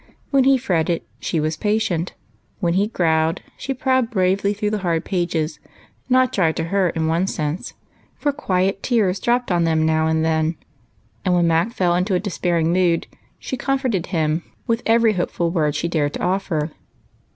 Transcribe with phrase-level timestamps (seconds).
[0.31, 2.15] When he fret ted, she was patient;
[2.59, 5.59] when he growled, she ploughed bravely through the hard pages,—
[6.09, 7.75] not dry to her in one sense,
[8.15, 10.55] for quiet tears dropped on them now and then;
[11.23, 13.05] and when Mac fell into a despairing mood,
[13.37, 16.71] she comforted him with every hopeful word she dared to offer.